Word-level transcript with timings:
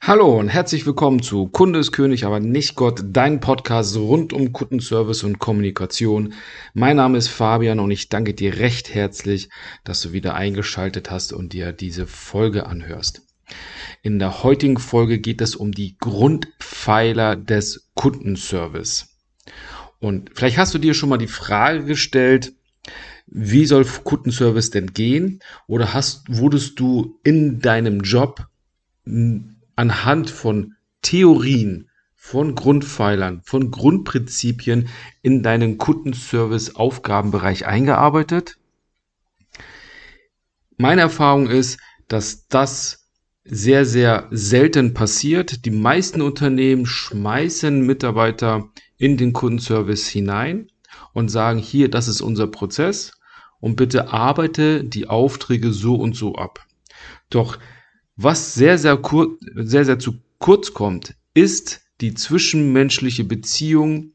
Hallo 0.00 0.38
und 0.38 0.48
herzlich 0.48 0.86
willkommen 0.86 1.22
zu 1.22 1.48
Kunde 1.48 1.80
ist 1.80 1.92
König, 1.92 2.24
aber 2.24 2.40
nicht 2.40 2.76
Gott, 2.76 3.02
dein 3.04 3.40
Podcast 3.40 3.96
rund 3.96 4.32
um 4.32 4.52
Kundenservice 4.52 5.24
und 5.24 5.38
Kommunikation. 5.38 6.32
Mein 6.72 6.96
Name 6.96 7.18
ist 7.18 7.28
Fabian 7.28 7.80
und 7.80 7.90
ich 7.90 8.08
danke 8.08 8.32
dir 8.32 8.58
recht 8.58 8.94
herzlich, 8.94 9.50
dass 9.84 10.00
du 10.00 10.12
wieder 10.12 10.34
eingeschaltet 10.34 11.10
hast 11.10 11.32
und 11.32 11.52
dir 11.52 11.72
diese 11.72 12.06
Folge 12.06 12.66
anhörst. 12.66 13.22
In 14.00 14.18
der 14.18 14.42
heutigen 14.44 14.78
Folge 14.78 15.18
geht 15.18 15.42
es 15.42 15.56
um 15.56 15.72
die 15.72 15.98
Grundpfeiler 15.98 17.36
des 17.36 17.90
Kundenservice. 17.94 19.08
Und 19.98 20.30
vielleicht 20.34 20.56
hast 20.56 20.72
du 20.72 20.78
dir 20.78 20.94
schon 20.94 21.08
mal 21.08 21.18
die 21.18 21.26
Frage 21.26 21.84
gestellt, 21.84 22.54
wie 23.26 23.66
soll 23.66 23.84
Kundenservice 23.84 24.70
denn 24.70 24.94
gehen? 24.94 25.40
Oder 25.66 25.92
hast, 25.92 26.24
wurdest 26.28 26.80
du 26.80 27.18
in 27.24 27.60
deinem 27.60 28.00
Job 28.00 28.46
anhand 29.78 30.28
von 30.28 30.74
Theorien, 31.02 31.88
von 32.16 32.56
Grundpfeilern, 32.56 33.42
von 33.44 33.70
Grundprinzipien 33.70 34.88
in 35.22 35.44
deinen 35.44 35.78
Kundenservice-Aufgabenbereich 35.78 37.64
eingearbeitet? 37.64 38.58
Meine 40.76 41.02
Erfahrung 41.02 41.46
ist, 41.46 41.78
dass 42.08 42.48
das 42.48 43.08
sehr, 43.44 43.84
sehr 43.84 44.26
selten 44.32 44.94
passiert. 44.94 45.64
Die 45.64 45.70
meisten 45.70 46.22
Unternehmen 46.22 46.84
schmeißen 46.84 47.80
Mitarbeiter 47.80 48.68
in 48.96 49.16
den 49.16 49.32
Kundenservice 49.32 50.08
hinein 50.08 50.72
und 51.12 51.28
sagen, 51.28 51.60
hier, 51.60 51.88
das 51.88 52.08
ist 52.08 52.20
unser 52.20 52.48
Prozess 52.48 53.12
und 53.60 53.76
bitte 53.76 54.12
arbeite 54.12 54.82
die 54.82 55.06
Aufträge 55.06 55.72
so 55.72 55.94
und 55.94 56.16
so 56.16 56.34
ab. 56.34 56.66
Doch 57.30 57.58
was 58.18 58.54
sehr, 58.54 58.76
sehr, 58.78 58.96
kur 58.96 59.38
sehr, 59.54 59.84
sehr 59.84 59.98
zu 59.98 60.14
kurz 60.38 60.74
kommt, 60.74 61.14
ist 61.34 61.80
die 62.00 62.14
zwischenmenschliche 62.14 63.24
Beziehung, 63.24 64.12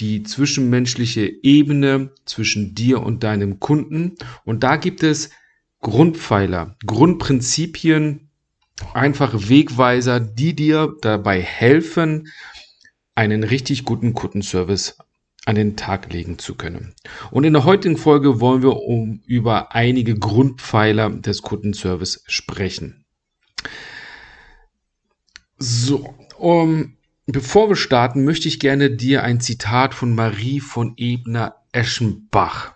die 0.00 0.24
zwischenmenschliche 0.24 1.32
Ebene 1.42 2.10
zwischen 2.24 2.74
dir 2.74 3.02
und 3.02 3.22
deinem 3.22 3.60
Kunden. 3.60 4.16
Und 4.44 4.64
da 4.64 4.76
gibt 4.76 5.02
es 5.02 5.30
Grundpfeiler, 5.80 6.76
Grundprinzipien, 6.84 8.30
einfache 8.92 9.48
Wegweiser, 9.48 10.18
die 10.20 10.54
dir 10.54 10.94
dabei 11.00 11.40
helfen, 11.40 12.28
einen 13.14 13.44
richtig 13.44 13.84
guten 13.84 14.12
Kundenservice 14.12 14.98
an 15.46 15.54
den 15.54 15.76
Tag 15.76 16.12
legen 16.12 16.38
zu 16.38 16.56
können. 16.56 16.94
Und 17.30 17.44
in 17.44 17.52
der 17.52 17.64
heutigen 17.64 17.96
Folge 17.96 18.40
wollen 18.40 18.62
wir 18.62 18.76
um 18.76 19.22
über 19.24 19.72
einige 19.72 20.16
Grundpfeiler 20.16 21.10
des 21.10 21.42
Kundenservice 21.42 22.24
sprechen. 22.26 23.05
So, 25.58 26.14
um, 26.38 26.96
bevor 27.26 27.70
wir 27.70 27.76
starten, 27.76 28.24
möchte 28.24 28.48
ich 28.48 28.60
gerne 28.60 28.90
dir 28.90 29.22
ein 29.22 29.40
Zitat 29.40 29.94
von 29.94 30.14
Marie 30.14 30.60
von 30.60 30.94
Ebner-Eschenbach 30.96 32.74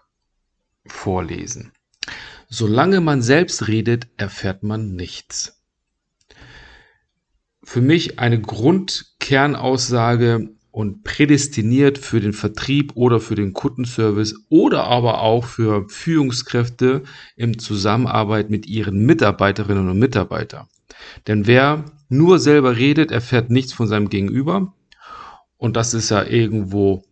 vorlesen. 0.86 1.72
Solange 2.48 3.00
man 3.00 3.22
selbst 3.22 3.68
redet, 3.68 4.08
erfährt 4.16 4.62
man 4.62 4.94
nichts. 4.94 5.62
Für 7.62 7.80
mich 7.80 8.18
eine 8.18 8.40
Grundkernaussage 8.40 10.48
und 10.72 11.04
prädestiniert 11.04 11.98
für 11.98 12.20
den 12.20 12.32
Vertrieb 12.32 12.92
oder 12.96 13.20
für 13.20 13.34
den 13.34 13.52
Kundenservice 13.52 14.34
oder 14.48 14.84
aber 14.84 15.20
auch 15.20 15.44
für 15.44 15.88
Führungskräfte 15.88 17.02
im 17.36 17.58
Zusammenarbeit 17.58 18.50
mit 18.50 18.66
ihren 18.66 19.04
Mitarbeiterinnen 19.04 19.88
und 19.88 19.98
Mitarbeitern. 19.98 20.68
Denn 21.26 21.46
wer 21.46 21.84
nur 22.08 22.38
selber 22.38 22.76
redet, 22.76 23.10
erfährt 23.10 23.50
nichts 23.50 23.72
von 23.72 23.86
seinem 23.86 24.08
Gegenüber. 24.08 24.74
Und 25.56 25.76
das 25.76 25.94
ist 25.94 26.10
ja 26.10 26.24
irgendwo 26.24 27.04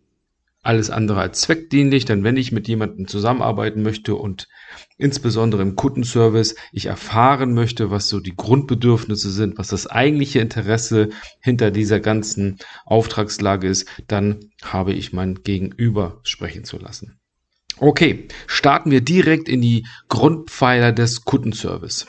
alles 0.61 0.89
andere 0.89 1.21
als 1.21 1.41
zweckdienlich, 1.41 2.03
denn 2.05 2.23
wenn 2.23 2.35
ich 2.35 2.51
mit 2.51 2.67
jemandem 2.67 3.07
zusammenarbeiten 3.07 3.81
möchte 3.81 4.15
und 4.15 4.49
insbesondere 4.97 5.61
im 5.61 5.75
Kundenservice 5.75 6.55
ich 6.73 6.87
erfahren 6.87 7.53
möchte, 7.53 7.91
was 7.91 8.09
so 8.09 8.19
die 8.19 8.35
Grundbedürfnisse 8.35 9.31
sind, 9.31 9.57
was 9.57 9.69
das 9.69 9.87
eigentliche 9.87 10.39
Interesse 10.39 11.09
hinter 11.39 11.71
dieser 11.71 12.01
ganzen 12.01 12.57
Auftragslage 12.85 13.67
ist, 13.67 13.87
dann 14.07 14.51
habe 14.61 14.93
ich 14.93 15.13
mein 15.13 15.35
Gegenüber 15.43 16.19
sprechen 16.23 16.65
zu 16.65 16.77
lassen. 16.77 17.19
Okay, 17.77 18.27
starten 18.45 18.91
wir 18.91 18.99
direkt 18.99 19.47
in 19.47 19.61
die 19.61 19.87
Grundpfeiler 20.09 20.91
des 20.91 21.23
Kundenservice. 21.23 22.07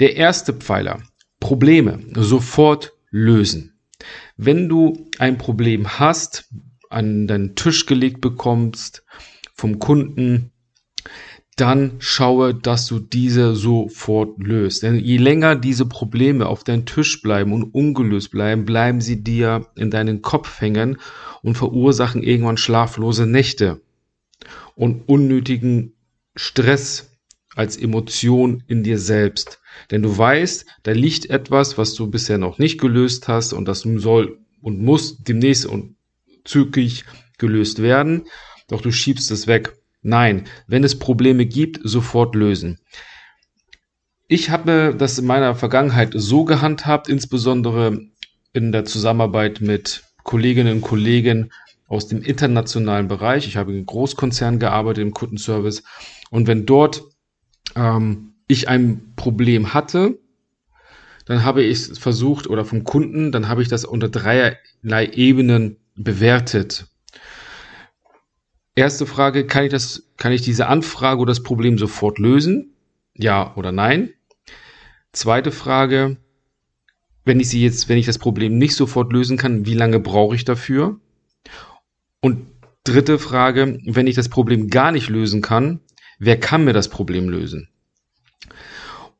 Der 0.00 0.16
erste 0.16 0.54
Pfeiler, 0.54 1.02
Probleme 1.40 2.00
sofort 2.14 2.94
lösen. 3.10 3.74
Wenn 4.38 4.68
du 4.68 5.10
ein 5.18 5.36
Problem 5.36 5.98
hast, 5.98 6.48
an 6.88 7.26
deinen 7.26 7.54
Tisch 7.54 7.84
gelegt 7.84 8.20
bekommst 8.22 9.04
vom 9.54 9.78
Kunden, 9.78 10.52
dann 11.56 11.96
schaue, 11.98 12.54
dass 12.54 12.86
du 12.86 12.98
diese 12.98 13.54
sofort 13.54 14.42
löst. 14.42 14.82
Denn 14.82 14.98
je 14.98 15.18
länger 15.18 15.54
diese 15.54 15.84
Probleme 15.84 16.46
auf 16.46 16.64
deinem 16.64 16.86
Tisch 16.86 17.20
bleiben 17.20 17.52
und 17.52 17.74
ungelöst 17.74 18.30
bleiben, 18.30 18.64
bleiben 18.64 19.02
sie 19.02 19.22
dir 19.22 19.66
in 19.76 19.90
deinen 19.90 20.22
Kopf 20.22 20.62
hängen 20.62 20.96
und 21.42 21.58
verursachen 21.58 22.22
irgendwann 22.22 22.56
schlaflose 22.56 23.26
Nächte 23.26 23.82
und 24.74 25.06
unnötigen 25.06 25.92
Stress 26.34 27.09
als 27.56 27.76
Emotion 27.76 28.62
in 28.66 28.82
dir 28.82 28.98
selbst. 28.98 29.60
Denn 29.90 30.02
du 30.02 30.16
weißt, 30.16 30.66
da 30.82 30.92
liegt 30.92 31.30
etwas, 31.30 31.78
was 31.78 31.94
du 31.94 32.10
bisher 32.10 32.38
noch 32.38 32.58
nicht 32.58 32.80
gelöst 32.80 33.28
hast 33.28 33.52
und 33.52 33.66
das 33.66 33.80
soll 33.80 34.38
und 34.60 34.80
muss 34.80 35.18
demnächst 35.18 35.66
und 35.66 35.96
zügig 36.44 37.04
gelöst 37.38 37.82
werden. 37.82 38.26
Doch 38.68 38.80
du 38.80 38.92
schiebst 38.92 39.30
es 39.30 39.46
weg. 39.46 39.76
Nein, 40.02 40.46
wenn 40.66 40.84
es 40.84 40.98
Probleme 40.98 41.46
gibt, 41.46 41.80
sofort 41.82 42.34
lösen. 42.34 42.78
Ich 44.28 44.50
habe 44.50 44.94
das 44.96 45.18
in 45.18 45.26
meiner 45.26 45.56
Vergangenheit 45.56 46.12
so 46.14 46.44
gehandhabt, 46.44 47.08
insbesondere 47.08 48.00
in 48.52 48.72
der 48.72 48.84
Zusammenarbeit 48.84 49.60
mit 49.60 50.04
Kolleginnen 50.22 50.76
und 50.76 50.82
Kollegen 50.82 51.50
aus 51.88 52.06
dem 52.06 52.22
internationalen 52.22 53.08
Bereich. 53.08 53.48
Ich 53.48 53.56
habe 53.56 53.76
in 53.76 53.84
Großkonzernen 53.84 54.60
gearbeitet 54.60 55.02
im 55.02 55.12
Kundenservice. 55.12 55.82
Und 56.30 56.46
wenn 56.46 56.64
dort 56.64 57.02
ähm, 57.76 58.34
ich 58.48 58.68
ein 58.68 59.12
Problem 59.16 59.74
hatte, 59.74 60.18
dann 61.26 61.44
habe 61.44 61.62
ich 61.62 61.90
es 61.90 61.98
versucht 61.98 62.48
oder 62.48 62.64
vom 62.64 62.84
Kunden, 62.84 63.30
dann 63.30 63.48
habe 63.48 63.62
ich 63.62 63.68
das 63.68 63.84
unter 63.84 64.08
dreierlei 64.08 65.06
Ebenen 65.12 65.76
bewertet. 65.94 66.86
Erste 68.74 69.06
Frage, 69.06 69.46
kann 69.46 69.64
ich 69.64 69.70
das, 69.70 70.10
kann 70.16 70.32
ich 70.32 70.42
diese 70.42 70.66
Anfrage 70.66 71.20
oder 71.20 71.30
das 71.30 71.42
Problem 71.42 71.78
sofort 71.78 72.18
lösen? 72.18 72.74
Ja 73.14 73.54
oder 73.56 73.72
nein? 73.72 74.14
Zweite 75.12 75.52
Frage, 75.52 76.16
wenn 77.24 77.40
ich 77.40 77.48
sie 77.48 77.62
jetzt, 77.62 77.88
wenn 77.88 77.98
ich 77.98 78.06
das 78.06 78.18
Problem 78.18 78.58
nicht 78.58 78.74
sofort 78.74 79.12
lösen 79.12 79.36
kann, 79.36 79.66
wie 79.66 79.74
lange 79.74 80.00
brauche 80.00 80.34
ich 80.34 80.44
dafür? 80.44 80.98
Und 82.20 82.46
dritte 82.84 83.18
Frage, 83.18 83.78
wenn 83.84 84.06
ich 84.06 84.14
das 84.14 84.28
Problem 84.28 84.68
gar 84.68 84.92
nicht 84.92 85.08
lösen 85.08 85.42
kann, 85.42 85.80
wer 86.20 86.38
kann 86.38 86.64
mir 86.64 86.72
das 86.72 86.88
Problem 86.88 87.28
lösen? 87.28 87.68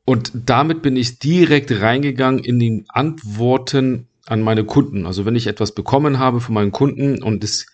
Und 0.05 0.31
damit 0.33 0.81
bin 0.81 0.95
ich 0.95 1.19
direkt 1.19 1.81
reingegangen 1.81 2.43
in 2.43 2.59
die 2.59 2.85
Antworten 2.87 4.07
an 4.25 4.41
meine 4.41 4.63
Kunden. 4.63 5.05
Also 5.05 5.25
wenn 5.25 5.35
ich 5.35 5.47
etwas 5.47 5.73
bekommen 5.73 6.19
habe 6.19 6.39
von 6.39 6.55
meinen 6.55 6.71
Kunden 6.71 7.21
und 7.21 7.43
es, 7.43 7.67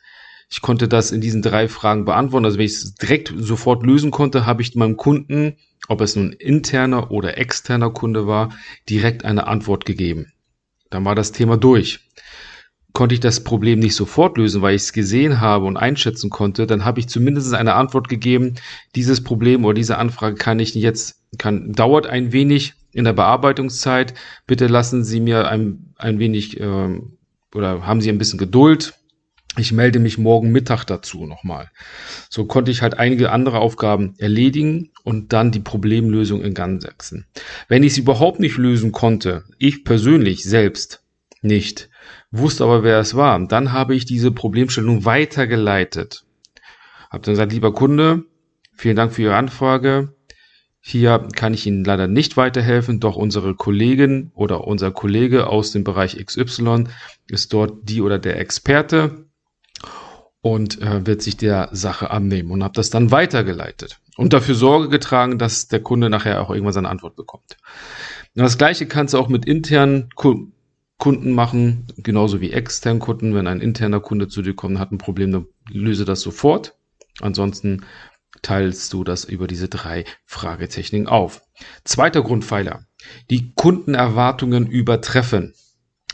ich 0.50 0.62
konnte 0.62 0.88
das 0.88 1.12
in 1.12 1.22
diesen 1.22 1.42
drei 1.42 1.68
Fragen 1.68 2.06
beantworten, 2.06 2.46
also 2.46 2.58
wenn 2.58 2.66
ich 2.66 2.74
es 2.74 2.96
direkt 2.96 3.34
sofort 3.38 3.86
lösen 3.86 4.12
konnte, 4.12 4.46
habe 4.46 4.62
ich 4.62 4.76
meinem 4.76 4.98
Kunden, 4.98 5.58
ob 5.88 6.02
es 6.02 6.16
nun 6.16 6.34
interner 6.34 7.12
oder 7.12 7.38
externer 7.38 7.92
Kunde 7.92 8.28
war, 8.28 8.54
direkt 8.90 9.24
eine 9.24 9.48
Antwort 9.48 9.86
gegeben. 9.86 10.32
Dann 10.90 11.06
war 11.06 11.16
das 11.16 11.32
Thema 11.32 11.58
durch 11.58 12.00
konnte 12.98 13.14
ich 13.14 13.22
das 13.22 13.44
Problem 13.44 13.78
nicht 13.78 13.94
sofort 13.94 14.40
lösen, 14.40 14.64
weil 14.64 14.76
ich 14.76 14.82
es 14.82 14.92
gesehen 14.92 15.40
habe 15.40 15.66
und 15.66 15.78
einschätzen 15.78 16.32
konnte, 16.32 16.66
dann 16.66 16.84
habe 16.84 17.00
ich 17.00 17.08
zumindest 17.08 17.54
eine 17.54 17.76
Antwort 17.76 18.10
gegeben, 18.10 18.56
dieses 18.96 19.24
Problem 19.24 19.66
oder 19.66 19.76
diese 19.76 20.00
Anfrage 20.00 20.36
kann 20.36 20.58
ich 20.58 20.74
jetzt, 20.74 21.22
kann, 21.38 21.74
dauert 21.74 22.08
ein 22.08 22.32
wenig 22.32 22.74
in 22.92 23.04
der 23.04 23.14
Bearbeitungszeit. 23.14 24.16
Bitte 24.48 24.66
lassen 24.66 25.04
Sie 25.04 25.20
mir 25.20 25.48
ein, 25.48 25.94
ein 25.98 26.18
wenig 26.18 26.60
äh, 26.60 27.00
oder 27.54 27.86
haben 27.86 28.02
Sie 28.02 28.10
ein 28.10 28.18
bisschen 28.18 28.40
Geduld. 28.40 28.96
Ich 29.60 29.72
melde 29.72 30.00
mich 30.00 30.18
morgen 30.18 30.52
Mittag 30.52 30.86
dazu 30.86 31.28
nochmal. 31.28 31.70
So 32.32 32.46
konnte 32.46 32.72
ich 32.72 32.82
halt 32.82 32.98
einige 32.98 33.32
andere 33.32 33.60
Aufgaben 33.60 34.16
erledigen 34.18 34.90
und 35.04 35.34
dann 35.34 35.52
die 35.52 35.60
Problemlösung 35.60 36.42
in 36.42 36.56
Gang 36.56 36.82
setzen. 36.82 37.28
Wenn 37.68 37.84
ich 37.84 37.92
es 37.92 38.00
überhaupt 38.00 38.40
nicht 38.40 38.58
lösen 38.58 38.92
konnte, 38.92 39.44
ich 39.60 39.84
persönlich 39.84 40.44
selbst 40.44 41.04
nicht, 41.44 41.92
wusste 42.32 42.64
aber, 42.64 42.84
wer 42.84 43.00
es 43.00 43.16
war. 43.16 43.40
Dann 43.48 43.72
habe 43.72 43.96
ich 43.96 44.06
diese 44.06 44.32
Problemstellung 44.32 45.06
weitergeleitet. 45.06 46.24
Habe 47.10 47.24
dann 47.24 47.34
gesagt, 47.34 47.52
lieber 47.52 47.74
Kunde, 47.74 48.24
vielen 48.74 48.96
Dank 48.96 49.14
für 49.14 49.24
Ihre 49.24 49.36
Anfrage. 49.36 50.14
Hier 50.80 51.28
kann 51.36 51.54
ich 51.54 51.66
Ihnen 51.66 51.84
leider 51.84 52.08
nicht 52.08 52.38
weiterhelfen, 52.38 53.00
doch 53.00 53.16
unsere 53.16 53.56
Kollegin 53.56 54.32
oder 54.36 54.66
unser 54.66 54.92
Kollege 54.92 55.48
aus 55.48 55.72
dem 55.72 55.84
Bereich 55.84 56.24
XY 56.24 56.86
ist 57.28 57.52
dort 57.52 57.90
die 57.90 58.02
oder 58.02 58.20
der 58.20 58.40
Experte 58.40 59.26
und 60.42 60.82
äh, 60.82 61.06
wird 61.06 61.22
sich 61.22 61.36
der 61.36 61.70
Sache 61.74 62.10
annehmen 62.10 62.52
und 62.52 62.64
habe 62.64 62.74
das 62.74 62.90
dann 62.90 63.12
weitergeleitet 63.12 64.00
und 64.16 64.32
dafür 64.32 64.56
Sorge 64.56 64.88
getragen, 64.88 65.38
dass 65.38 65.68
der 65.68 65.82
Kunde 65.82 66.10
nachher 66.10 66.42
auch 66.42 66.50
irgendwann 66.50 66.74
seine 66.74 66.90
Antwort 66.90 67.16
bekommt. 67.16 67.58
Und 68.36 68.44
das 68.44 68.58
gleiche 68.58 68.86
kannst 68.86 69.14
du 69.14 69.18
auch 69.18 69.30
mit 69.30 69.46
internen 69.46 70.10
Kunden 70.98 71.34
machen, 71.34 71.86
genauso 71.98 72.42
wie 72.42 72.52
externen 72.52 73.00
Kunden. 73.00 73.36
Wenn 73.36 73.48
ein 73.48 73.62
interner 73.62 74.00
Kunde 74.00 74.28
zu 74.28 74.42
dir 74.42 74.56
kommt 74.56 74.80
hat 74.80 74.92
ein 74.92 74.98
Problem, 74.98 75.32
dann 75.32 75.46
löse 75.70 76.06
das 76.06 76.22
sofort. 76.22 76.76
Ansonsten 77.22 77.86
teilst 78.42 78.94
du 78.94 79.04
das 79.04 79.24
über 79.26 79.48
diese 79.48 79.68
drei 79.68 80.06
Fragetechniken 80.26 81.08
auf. 81.08 81.42
Zweiter 81.84 82.22
Grundpfeiler. 82.22 82.86
Die 83.30 83.54
Kundenerwartungen 83.54 84.68
übertreffen. 84.68 85.54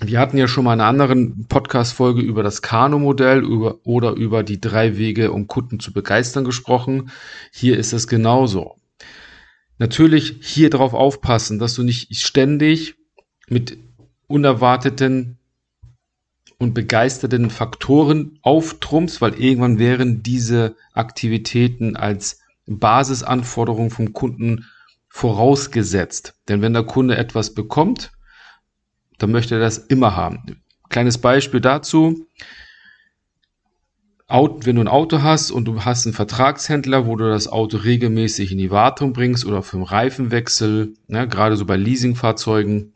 Wir 0.01 0.19
hatten 0.19 0.37
ja 0.37 0.47
schon 0.47 0.65
mal 0.65 0.73
in 0.73 0.81
einer 0.81 0.89
anderen 0.89 1.47
Podcast-Folge 1.47 2.21
über 2.21 2.43
das 2.43 2.61
Kano-Modell 2.61 3.43
oder 3.45 4.11
über 4.13 4.43
die 4.43 4.59
drei 4.59 4.97
Wege, 4.97 5.31
um 5.31 5.47
Kunden 5.47 5.79
zu 5.79 5.93
begeistern 5.93 6.43
gesprochen. 6.43 7.11
Hier 7.51 7.77
ist 7.77 7.93
es 7.93 8.07
genauso. 8.07 8.75
Natürlich 9.77 10.39
hier 10.41 10.69
drauf 10.69 10.93
aufpassen, 10.93 11.59
dass 11.59 11.75
du 11.75 11.83
nicht 11.83 12.15
ständig 12.15 12.95
mit 13.47 13.77
unerwarteten 14.27 15.37
und 16.57 16.73
begeisterten 16.73 17.49
Faktoren 17.49 18.39
auftrumpfst, 18.41 19.21
weil 19.21 19.33
irgendwann 19.35 19.79
wären 19.79 20.23
diese 20.23 20.75
Aktivitäten 20.93 21.95
als 21.95 22.39
Basisanforderung 22.65 23.91
vom 23.91 24.13
Kunden 24.13 24.65
vorausgesetzt. 25.09 26.35
Denn 26.47 26.61
wenn 26.61 26.73
der 26.73 26.83
Kunde 26.83 27.17
etwas 27.17 27.53
bekommt, 27.53 28.11
dann 29.19 29.31
möchte 29.31 29.55
er 29.55 29.61
das 29.61 29.77
immer 29.77 30.15
haben. 30.15 30.63
Kleines 30.89 31.17
Beispiel 31.17 31.61
dazu. 31.61 32.25
wenn 34.27 34.75
du 34.75 34.81
ein 34.81 34.87
Auto 34.87 35.21
hast 35.21 35.51
und 35.51 35.65
du 35.65 35.85
hast 35.85 36.05
einen 36.05 36.15
Vertragshändler, 36.15 37.05
wo 37.05 37.15
du 37.15 37.29
das 37.29 37.47
Auto 37.47 37.77
regelmäßig 37.77 38.51
in 38.51 38.57
die 38.57 38.71
Wartung 38.71 39.13
bringst 39.13 39.45
oder 39.45 39.61
für 39.61 39.77
einen 39.77 39.85
Reifenwechsel, 39.85 40.93
ne, 41.07 41.27
gerade 41.27 41.57
so 41.57 41.65
bei 41.65 41.75
Leasingfahrzeugen, 41.75 42.92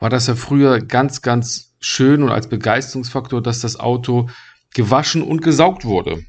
war 0.00 0.10
das 0.10 0.26
ja 0.26 0.34
früher 0.34 0.80
ganz, 0.80 1.22
ganz 1.22 1.76
schön 1.78 2.22
und 2.22 2.30
als 2.30 2.48
Begeisterungsfaktor, 2.48 3.42
dass 3.42 3.60
das 3.60 3.78
Auto 3.78 4.28
gewaschen 4.74 5.22
und 5.22 5.42
gesaugt 5.42 5.84
wurde. 5.84 6.24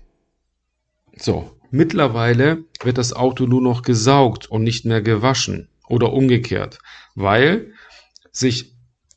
So, 1.15 1.57
mittlerweile 1.71 2.65
wird 2.83 2.97
das 2.97 3.13
Auto 3.13 3.45
nur 3.45 3.61
noch 3.61 3.81
gesaugt 3.81 4.45
und 4.51 4.63
nicht 4.63 4.85
mehr 4.85 5.01
gewaschen 5.01 5.69
oder 5.87 6.13
umgekehrt, 6.13 6.79
weil 7.15 7.73
sich 8.31 8.75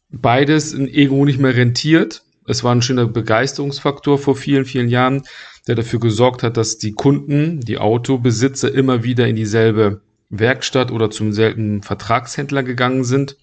beides 0.08 0.72
in 0.72 0.86
irgendwo 0.86 1.24
nicht 1.24 1.40
mehr 1.40 1.56
rentiert. 1.56 2.22
Es 2.46 2.62
war 2.62 2.74
ein 2.74 2.82
schöner 2.82 3.06
Begeisterungsfaktor 3.06 4.18
vor 4.18 4.36
vielen, 4.36 4.64
vielen 4.64 4.88
Jahren, 4.88 5.22
der 5.66 5.74
dafür 5.74 5.98
gesorgt 5.98 6.42
hat, 6.42 6.56
dass 6.56 6.78
die 6.78 6.92
Kunden, 6.92 7.60
die 7.60 7.78
Autobesitzer 7.78 8.72
immer 8.72 9.02
wieder 9.02 9.26
in 9.26 9.36
dieselbe 9.36 10.02
Werkstatt 10.28 10.90
oder 10.90 11.10
zum 11.10 11.32
selben 11.32 11.82
Vertragshändler 11.82 12.62
gegangen 12.62 13.04
sind 13.04 13.36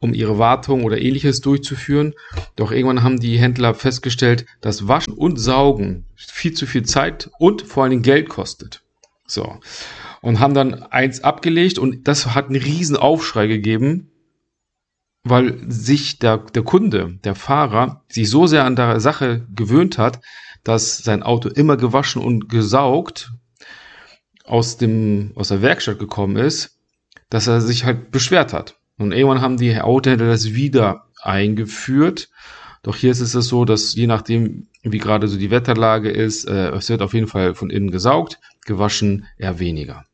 um 0.00 0.14
ihre 0.14 0.38
Wartung 0.38 0.84
oder 0.84 1.00
ähnliches 1.00 1.40
durchzuführen. 1.40 2.14
Doch 2.56 2.72
irgendwann 2.72 3.02
haben 3.02 3.20
die 3.20 3.38
Händler 3.38 3.74
festgestellt, 3.74 4.46
dass 4.60 4.88
Waschen 4.88 5.14
und 5.14 5.38
Saugen 5.38 6.04
viel 6.16 6.52
zu 6.52 6.66
viel 6.66 6.84
Zeit 6.84 7.30
und 7.38 7.62
vor 7.62 7.82
allen 7.82 7.90
Dingen 7.90 8.02
Geld 8.02 8.28
kostet. 8.28 8.82
So. 9.26 9.58
Und 10.20 10.40
haben 10.40 10.54
dann 10.54 10.74
eins 10.74 11.22
abgelegt 11.22 11.78
und 11.78 12.08
das 12.08 12.34
hat 12.34 12.46
einen 12.46 12.60
riesen 12.60 12.96
Aufschrei 12.96 13.46
gegeben, 13.46 14.10
weil 15.22 15.58
sich 15.70 16.18
der, 16.18 16.38
der 16.38 16.62
Kunde, 16.62 17.18
der 17.24 17.34
Fahrer, 17.34 18.04
sich 18.08 18.28
so 18.28 18.46
sehr 18.46 18.64
an 18.64 18.76
der 18.76 19.00
Sache 19.00 19.46
gewöhnt 19.54 19.98
hat, 19.98 20.20
dass 20.62 20.98
sein 20.98 21.22
Auto 21.22 21.48
immer 21.48 21.76
gewaschen 21.76 22.22
und 22.22 22.48
gesaugt 22.48 23.32
aus 24.44 24.76
dem, 24.76 25.32
aus 25.34 25.48
der 25.48 25.62
Werkstatt 25.62 25.98
gekommen 25.98 26.36
ist, 26.36 26.78
dass 27.30 27.46
er 27.46 27.60
sich 27.60 27.84
halt 27.84 28.10
beschwert 28.10 28.52
hat. 28.52 28.76
Und 28.98 29.12
irgendwann 29.12 29.40
haben 29.40 29.56
die 29.56 29.80
Autohändler 29.80 30.28
das 30.28 30.54
wieder 30.54 31.06
eingeführt. 31.22 32.30
Doch 32.82 32.96
hier 32.96 33.10
ist 33.10 33.20
es 33.20 33.32
so, 33.32 33.64
dass 33.64 33.94
je 33.94 34.06
nachdem, 34.06 34.68
wie 34.82 34.98
gerade 34.98 35.26
so 35.26 35.38
die 35.38 35.50
Wetterlage 35.50 36.10
ist, 36.10 36.44
äh, 36.44 36.70
es 36.70 36.88
wird 36.90 37.02
auf 37.02 37.14
jeden 37.14 37.26
Fall 37.26 37.54
von 37.54 37.70
innen 37.70 37.90
gesaugt, 37.90 38.38
gewaschen 38.66 39.26
eher 39.38 39.58
weniger. 39.58 40.04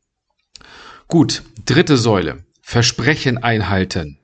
Gut, 1.09 1.43
dritte 1.67 1.97
Säule. 1.97 2.45
Versprechen 2.63 3.39
einhalten. 3.39 4.19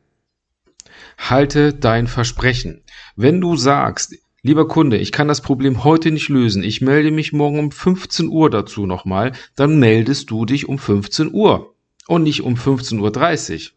Halte 1.19 1.75
dein 1.75 2.07
Versprechen. 2.07 2.85
Wenn 3.17 3.41
du 3.41 3.57
sagst, 3.57 4.15
lieber 4.43 4.69
Kunde, 4.69 4.97
ich 4.97 5.11
kann 5.11 5.27
das 5.27 5.41
Problem 5.41 5.83
heute 5.83 6.13
nicht 6.13 6.29
lösen, 6.29 6.63
ich 6.63 6.81
melde 6.81 7.11
mich 7.11 7.33
morgen 7.33 7.59
um 7.59 7.73
15 7.73 8.29
Uhr 8.29 8.49
dazu 8.49 8.87
nochmal, 8.87 9.33
dann 9.57 9.81
meldest 9.81 10.31
du 10.31 10.45
dich 10.45 10.69
um 10.69 10.79
15 10.79 11.33
Uhr 11.33 11.75
und 12.07 12.23
nicht 12.23 12.43
um 12.43 12.55
15.30 12.55 13.01
Uhr 13.01 13.77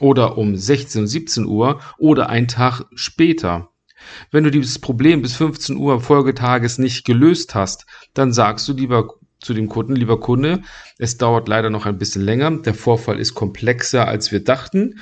oder 0.00 0.38
um 0.38 0.56
16, 0.56 1.06
17 1.06 1.46
Uhr 1.46 1.80
oder 1.98 2.28
ein 2.28 2.48
Tag 2.48 2.84
später. 2.94 3.68
Wenn 4.30 4.44
du 4.44 4.50
dieses 4.50 4.78
Problem 4.78 5.22
bis 5.22 5.36
15 5.36 5.76
Uhr 5.76 6.00
Folgetages 6.00 6.78
nicht 6.78 7.04
gelöst 7.04 7.54
hast, 7.54 7.86
dann 8.14 8.32
sagst 8.32 8.66
du 8.68 8.72
lieber 8.72 9.08
zu 9.40 9.54
dem 9.54 9.68
Kunden, 9.68 9.96
lieber 9.96 10.20
Kunde, 10.20 10.60
es 10.98 11.16
dauert 11.16 11.48
leider 11.48 11.70
noch 11.70 11.86
ein 11.86 11.98
bisschen 11.98 12.22
länger. 12.22 12.50
Der 12.58 12.74
Vorfall 12.74 13.18
ist 13.18 13.34
komplexer, 13.34 14.06
als 14.06 14.32
wir 14.32 14.44
dachten. 14.44 15.00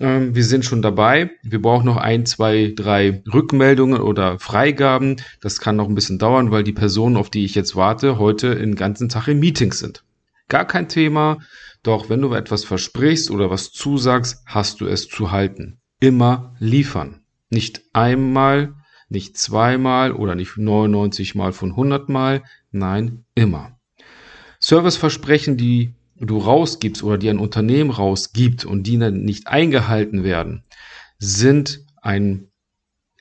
Ähm, 0.00 0.34
wir 0.34 0.44
sind 0.44 0.64
schon 0.64 0.82
dabei. 0.82 1.30
Wir 1.42 1.62
brauchen 1.62 1.86
noch 1.86 1.96
ein, 1.96 2.26
zwei, 2.26 2.72
drei 2.74 3.22
Rückmeldungen 3.32 4.00
oder 4.00 4.38
Freigaben. 4.38 5.16
Das 5.40 5.60
kann 5.60 5.76
noch 5.76 5.88
ein 5.88 5.94
bisschen 5.94 6.18
dauern, 6.18 6.50
weil 6.50 6.64
die 6.64 6.72
Personen, 6.72 7.16
auf 7.16 7.30
die 7.30 7.44
ich 7.44 7.54
jetzt 7.54 7.76
warte, 7.76 8.18
heute 8.18 8.56
den 8.56 8.74
ganzen 8.74 9.08
Tag 9.08 9.28
in 9.28 9.38
Meetings 9.38 9.78
sind. 9.78 10.02
Gar 10.48 10.64
kein 10.64 10.88
Thema. 10.88 11.38
Doch 11.86 12.08
wenn 12.08 12.20
du 12.20 12.34
etwas 12.34 12.64
versprichst 12.64 13.30
oder 13.30 13.48
was 13.48 13.70
zusagst, 13.70 14.42
hast 14.44 14.80
du 14.80 14.88
es 14.88 15.06
zu 15.06 15.30
halten. 15.30 15.78
Immer 16.00 16.56
liefern. 16.58 17.20
Nicht 17.48 17.80
einmal, 17.92 18.74
nicht 19.08 19.38
zweimal 19.38 20.10
oder 20.10 20.34
nicht 20.34 20.56
99 20.56 21.36
mal 21.36 21.52
von 21.52 21.70
100 21.70 22.08
mal. 22.08 22.42
Nein, 22.72 23.24
immer. 23.36 23.78
Serviceversprechen, 24.58 25.56
die 25.56 25.94
du 26.16 26.38
rausgibst 26.38 27.04
oder 27.04 27.18
die 27.18 27.30
ein 27.30 27.38
Unternehmen 27.38 27.90
rausgibt 27.90 28.64
und 28.64 28.82
die 28.88 28.98
dann 28.98 29.22
nicht 29.22 29.46
eingehalten 29.46 30.24
werden, 30.24 30.64
sind 31.20 31.84
ein 32.02 32.48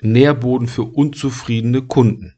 Nährboden 0.01 0.67
für 0.67 0.85
unzufriedene 0.85 1.83
Kunden. 1.83 2.33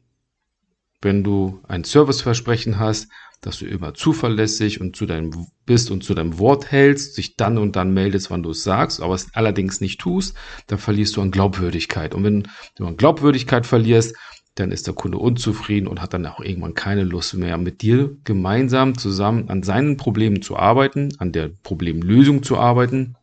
Wenn 1.00 1.24
du 1.24 1.60
ein 1.66 1.84
Serviceversprechen 1.84 2.78
hast, 2.78 3.08
dass 3.40 3.58
du 3.58 3.66
immer 3.66 3.94
zuverlässig 3.94 4.80
und 4.80 4.96
zu 4.96 5.06
deinem 5.06 5.46
bist 5.64 5.90
und 5.90 6.02
zu 6.02 6.14
deinem 6.14 6.38
Wort 6.38 6.70
hältst, 6.70 7.14
sich 7.14 7.36
dann 7.36 7.58
und 7.58 7.76
dann 7.76 7.94
meldest, 7.94 8.30
wann 8.30 8.42
du 8.42 8.50
es 8.50 8.64
sagst, 8.64 9.00
aber 9.00 9.14
es 9.14 9.34
allerdings 9.34 9.80
nicht 9.80 10.00
tust, 10.00 10.34
dann 10.66 10.78
verlierst 10.78 11.16
du 11.16 11.22
an 11.22 11.30
Glaubwürdigkeit. 11.30 12.14
Und 12.14 12.24
wenn 12.24 12.48
du 12.76 12.86
an 12.86 12.96
Glaubwürdigkeit 12.96 13.66
verlierst, 13.66 14.16
dann 14.56 14.72
ist 14.72 14.86
der 14.86 14.94
Kunde 14.94 15.18
unzufrieden 15.18 15.86
und 15.86 16.02
hat 16.02 16.14
dann 16.14 16.26
auch 16.26 16.40
irgendwann 16.40 16.74
keine 16.74 17.04
Lust 17.04 17.34
mehr, 17.34 17.58
mit 17.58 17.82
dir 17.82 18.16
gemeinsam 18.24 18.98
zusammen 18.98 19.48
an 19.48 19.62
seinen 19.62 19.96
Problemen 19.96 20.42
zu 20.42 20.56
arbeiten, 20.56 21.10
an 21.18 21.32
der 21.32 21.48
Problemlösung 21.48 22.42
zu 22.42 22.58
arbeiten 22.58 23.14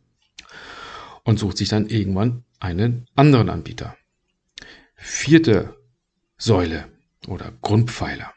und 1.23 1.39
sucht 1.39 1.57
sich 1.57 1.67
dann 1.67 1.87
irgendwann 1.87 2.45
einen 2.59 3.07
anderen 3.15 3.49
Anbieter. 3.49 3.97
Vierte 4.95 5.75
Säule 6.37 6.85
oder 7.27 7.51
Grundpfeiler. 7.61 8.34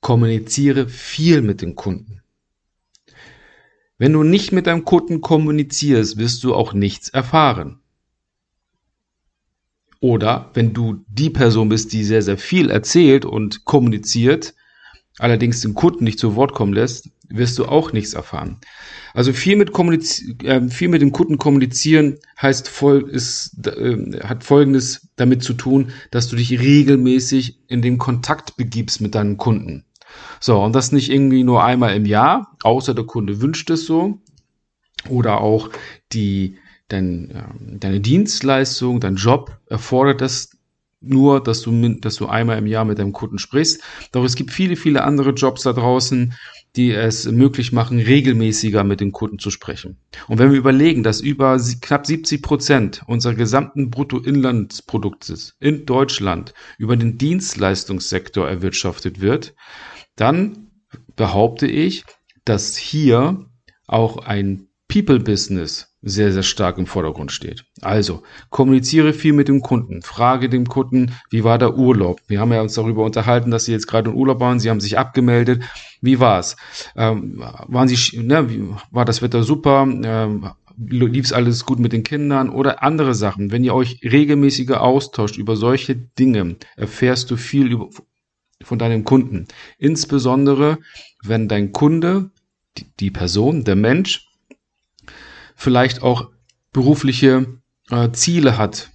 Kommuniziere 0.00 0.88
viel 0.88 1.42
mit 1.42 1.62
den 1.62 1.74
Kunden. 1.74 2.22
Wenn 3.98 4.12
du 4.12 4.22
nicht 4.22 4.52
mit 4.52 4.66
deinem 4.66 4.84
Kunden 4.84 5.20
kommunizierst, 5.20 6.18
wirst 6.18 6.44
du 6.44 6.54
auch 6.54 6.72
nichts 6.72 7.08
erfahren. 7.08 7.80
Oder 10.00 10.50
wenn 10.54 10.72
du 10.72 11.04
die 11.08 11.30
Person 11.30 11.68
bist, 11.68 11.92
die 11.92 12.04
sehr, 12.04 12.22
sehr 12.22 12.38
viel 12.38 12.70
erzählt 12.70 13.24
und 13.24 13.64
kommuniziert, 13.64 14.54
allerdings 15.18 15.60
den 15.60 15.74
Kunden 15.74 16.04
nicht 16.04 16.20
zu 16.20 16.36
Wort 16.36 16.52
kommen 16.52 16.72
lässt, 16.72 17.10
wirst 17.28 17.58
du 17.58 17.66
auch 17.66 17.92
nichts 17.92 18.14
erfahren. 18.14 18.58
Also 19.12 19.32
viel 19.32 19.56
mit, 19.56 19.72
äh, 20.44 20.68
viel 20.68 20.88
mit 20.88 21.02
dem 21.02 21.12
Kunden 21.12 21.36
kommunizieren 21.38 22.18
heißt 22.40 22.68
voll, 22.68 23.08
ist, 23.10 23.66
äh, 23.66 24.20
hat 24.22 24.44
Folgendes 24.44 25.08
damit 25.16 25.42
zu 25.42 25.54
tun, 25.54 25.90
dass 26.10 26.28
du 26.28 26.36
dich 26.36 26.60
regelmäßig 26.60 27.58
in 27.66 27.82
den 27.82 27.98
Kontakt 27.98 28.56
begibst 28.56 29.00
mit 29.00 29.14
deinen 29.14 29.36
Kunden. 29.36 29.84
So, 30.40 30.62
und 30.62 30.74
das 30.74 30.92
nicht 30.92 31.10
irgendwie 31.10 31.44
nur 31.44 31.64
einmal 31.64 31.94
im 31.96 32.06
Jahr, 32.06 32.56
außer 32.62 32.94
der 32.94 33.04
Kunde 33.04 33.40
wünscht 33.40 33.70
es 33.70 33.86
so. 33.86 34.18
Oder 35.08 35.40
auch 35.40 35.70
die, 36.12 36.56
dein, 36.88 37.30
äh, 37.30 37.78
deine 37.78 38.00
Dienstleistung, 38.00 39.00
dein 39.00 39.16
Job 39.16 39.58
erfordert 39.66 40.20
das 40.20 40.50
nur, 41.00 41.42
dass 41.42 41.62
du, 41.62 41.94
dass 42.00 42.16
du 42.16 42.26
einmal 42.26 42.58
im 42.58 42.66
Jahr 42.66 42.84
mit 42.84 42.98
deinem 42.98 43.12
Kunden 43.12 43.38
sprichst. 43.38 43.80
Doch 44.12 44.24
es 44.24 44.34
gibt 44.34 44.50
viele, 44.50 44.76
viele 44.76 45.04
andere 45.04 45.30
Jobs 45.30 45.62
da 45.62 45.72
draußen, 45.72 46.34
die 46.76 46.92
es 46.92 47.24
möglich 47.30 47.72
machen, 47.72 47.98
regelmäßiger 47.98 48.84
mit 48.84 49.00
den 49.00 49.12
Kunden 49.12 49.38
zu 49.38 49.50
sprechen. 49.50 49.96
Und 50.26 50.38
wenn 50.38 50.50
wir 50.50 50.58
überlegen, 50.58 51.02
dass 51.02 51.20
über 51.20 51.58
knapp 51.80 52.06
70 52.06 52.42
Prozent 52.42 53.02
unserer 53.06 53.34
gesamten 53.34 53.90
Bruttoinlandsproduktes 53.90 55.56
in 55.60 55.86
Deutschland 55.86 56.52
über 56.78 56.96
den 56.96 57.16
Dienstleistungssektor 57.16 58.48
erwirtschaftet 58.48 59.20
wird, 59.20 59.54
dann 60.20 60.68
behaupte 61.16 61.66
ich, 61.66 62.04
dass 62.44 62.76
hier 62.76 63.46
auch 63.86 64.18
ein 64.18 64.68
People-Business 64.88 65.94
sehr, 66.00 66.32
sehr 66.32 66.42
stark 66.42 66.78
im 66.78 66.86
Vordergrund 66.86 67.32
steht. 67.32 67.64
Also, 67.82 68.22
kommuniziere 68.50 69.12
viel 69.12 69.32
mit 69.32 69.48
dem 69.48 69.60
Kunden. 69.60 70.02
Frage 70.02 70.48
dem 70.48 70.66
Kunden, 70.66 71.12
wie 71.30 71.44
war 71.44 71.58
der 71.58 71.76
Urlaub? 71.76 72.20
Wir 72.28 72.40
haben 72.40 72.52
ja 72.52 72.62
uns 72.62 72.74
darüber 72.74 73.04
unterhalten, 73.04 73.50
dass 73.50 73.64
Sie 73.64 73.72
jetzt 73.72 73.88
gerade 73.88 74.10
im 74.10 74.16
Urlaub 74.16 74.40
waren. 74.40 74.60
Sie 74.60 74.70
haben 74.70 74.80
sich 74.80 74.96
abgemeldet. 74.96 75.62
Wie 76.00 76.20
war's? 76.20 76.56
Ähm, 76.96 77.42
waren 77.66 77.88
Sie, 77.88 78.18
ne, 78.18 78.76
war 78.90 79.04
das 79.04 79.22
Wetter 79.22 79.42
super? 79.42 79.82
Ähm, 79.82 80.50
lief's 80.86 81.32
alles 81.32 81.64
gut 81.64 81.80
mit 81.80 81.92
den 81.92 82.04
Kindern 82.04 82.50
oder 82.50 82.82
andere 82.82 83.14
Sachen. 83.14 83.50
Wenn 83.50 83.64
ihr 83.64 83.74
euch 83.74 84.00
regelmäßiger 84.04 84.80
austauscht 84.80 85.36
über 85.36 85.56
solche 85.56 85.96
Dinge, 85.96 86.56
erfährst 86.76 87.30
du 87.30 87.36
viel 87.36 87.72
über, 87.72 87.90
von 88.68 88.78
deinem 88.78 89.04
Kunden. 89.04 89.48
Insbesondere, 89.78 90.78
wenn 91.24 91.48
dein 91.48 91.72
Kunde, 91.72 92.30
die, 92.76 92.84
die 93.00 93.10
Person, 93.10 93.64
der 93.64 93.76
Mensch, 93.76 94.28
vielleicht 95.56 96.02
auch 96.02 96.30
berufliche 96.72 97.60
äh, 97.90 98.10
Ziele 98.12 98.58
hat 98.58 98.90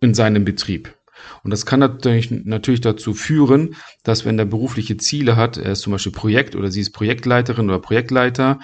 in 0.00 0.14
seinem 0.14 0.44
Betrieb. 0.44 0.96
Und 1.42 1.50
das 1.50 1.66
kann 1.66 1.80
natürlich, 1.80 2.30
natürlich 2.30 2.80
dazu 2.80 3.12
führen, 3.12 3.76
dass 4.04 4.24
wenn 4.24 4.38
er 4.38 4.46
berufliche 4.46 4.96
Ziele 4.96 5.36
hat, 5.36 5.58
er 5.58 5.72
ist 5.72 5.82
zum 5.82 5.92
Beispiel 5.92 6.12
Projekt 6.12 6.56
oder 6.56 6.70
sie 6.70 6.80
ist 6.80 6.92
Projektleiterin 6.92 7.68
oder 7.68 7.78
Projektleiter 7.78 8.58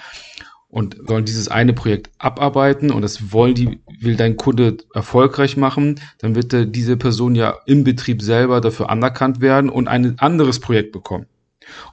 und 0.67 0.97
sollen 1.07 1.25
dieses 1.25 1.49
eine 1.49 1.73
Projekt 1.73 2.09
abarbeiten 2.17 2.89
und 2.91 3.03
das 3.03 3.31
wollen 3.31 3.53
die, 3.53 3.79
will 3.99 4.15
dein 4.15 4.37
Kunde 4.37 4.77
erfolgreich 4.93 5.57
machen, 5.57 5.99
dann 6.19 6.35
wird 6.35 6.75
diese 6.75 6.97
Person 6.97 7.35
ja 7.35 7.57
im 7.65 7.83
Betrieb 7.83 8.21
selber 8.21 8.61
dafür 8.61 8.89
anerkannt 8.89 9.41
werden 9.41 9.69
und 9.69 9.87
ein 9.87 10.19
anderes 10.19 10.59
Projekt 10.59 10.91
bekommen. 10.91 11.25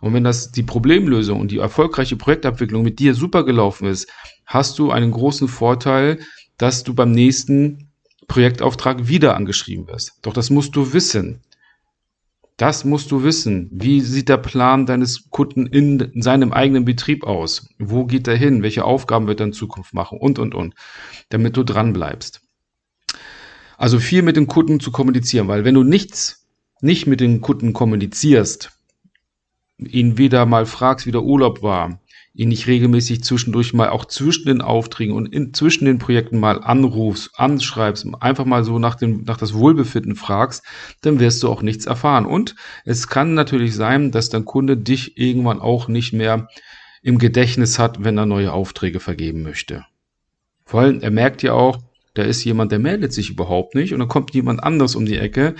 Und 0.00 0.14
wenn 0.14 0.24
das 0.24 0.52
die 0.52 0.62
Problemlösung 0.62 1.40
und 1.40 1.50
die 1.50 1.58
erfolgreiche 1.58 2.16
Projektabwicklung 2.16 2.82
mit 2.82 2.98
dir 2.98 3.14
super 3.14 3.44
gelaufen 3.44 3.88
ist, 3.88 4.08
hast 4.46 4.78
du 4.78 4.90
einen 4.90 5.10
großen 5.10 5.48
Vorteil, 5.48 6.20
dass 6.58 6.84
du 6.84 6.94
beim 6.94 7.10
nächsten 7.10 7.90
Projektauftrag 8.28 9.08
wieder 9.08 9.36
angeschrieben 9.36 9.88
wirst. 9.88 10.18
Doch 10.22 10.32
das 10.32 10.50
musst 10.50 10.76
du 10.76 10.92
wissen. 10.92 11.40
Das 12.56 12.84
musst 12.84 13.10
du 13.10 13.24
wissen. 13.24 13.68
Wie 13.72 14.00
sieht 14.00 14.28
der 14.28 14.36
Plan 14.36 14.86
deines 14.86 15.28
Kunden 15.30 15.66
in 15.66 16.22
seinem 16.22 16.52
eigenen 16.52 16.84
Betrieb 16.84 17.24
aus? 17.24 17.68
Wo 17.78 18.04
geht 18.04 18.28
er 18.28 18.36
hin? 18.36 18.62
Welche 18.62 18.84
Aufgaben 18.84 19.26
wird 19.26 19.40
er 19.40 19.46
in 19.46 19.52
Zukunft 19.52 19.92
machen? 19.92 20.18
Und, 20.18 20.38
und, 20.38 20.54
und. 20.54 20.74
Damit 21.30 21.56
du 21.56 21.64
dran 21.64 21.92
bleibst. 21.92 22.42
Also 23.76 23.98
viel 23.98 24.22
mit 24.22 24.36
den 24.36 24.46
Kunden 24.46 24.78
zu 24.78 24.92
kommunizieren, 24.92 25.48
weil 25.48 25.64
wenn 25.64 25.74
du 25.74 25.82
nichts, 25.82 26.46
nicht 26.80 27.08
mit 27.08 27.20
den 27.20 27.40
Kunden 27.40 27.72
kommunizierst, 27.72 28.70
ihn 29.78 30.16
wieder 30.16 30.46
mal 30.46 30.64
fragst, 30.64 31.06
wie 31.06 31.12
der 31.12 31.24
Urlaub 31.24 31.62
war, 31.62 32.00
ihn 32.34 32.48
nicht 32.48 32.66
regelmäßig 32.66 33.22
zwischendurch 33.22 33.72
mal 33.74 33.88
auch 33.88 34.06
zwischen 34.06 34.46
den 34.46 34.60
Aufträgen 34.60 35.14
und 35.14 35.32
in, 35.32 35.54
zwischen 35.54 35.84
den 35.84 35.98
Projekten 35.98 36.40
mal 36.40 36.60
anrufst, 36.62 37.30
anschreibst, 37.34 38.06
einfach 38.20 38.44
mal 38.44 38.64
so 38.64 38.80
nach 38.80 38.96
dem, 38.96 39.22
nach 39.22 39.36
das 39.36 39.54
Wohlbefinden 39.54 40.16
fragst, 40.16 40.64
dann 41.00 41.20
wirst 41.20 41.42
du 41.42 41.48
auch 41.48 41.62
nichts 41.62 41.86
erfahren. 41.86 42.26
Und 42.26 42.56
es 42.84 43.06
kann 43.06 43.34
natürlich 43.34 43.76
sein, 43.76 44.10
dass 44.10 44.30
dein 44.30 44.44
Kunde 44.44 44.76
dich 44.76 45.16
irgendwann 45.16 45.60
auch 45.60 45.86
nicht 45.86 46.12
mehr 46.12 46.48
im 47.02 47.18
Gedächtnis 47.18 47.78
hat, 47.78 48.02
wenn 48.02 48.18
er 48.18 48.26
neue 48.26 48.52
Aufträge 48.52 48.98
vergeben 48.98 49.42
möchte. 49.42 49.84
Vor 50.64 50.80
allem, 50.80 51.00
er 51.02 51.12
merkt 51.12 51.42
ja 51.42 51.52
auch, 51.52 51.78
da 52.14 52.22
ist 52.22 52.44
jemand, 52.44 52.72
der 52.72 52.78
meldet 52.80 53.12
sich 53.12 53.30
überhaupt 53.30 53.76
nicht 53.76 53.92
und 53.92 54.00
dann 54.00 54.08
kommt 54.08 54.34
jemand 54.34 54.62
anders 54.62 54.96
um 54.96 55.06
die 55.06 55.18
Ecke, 55.18 55.54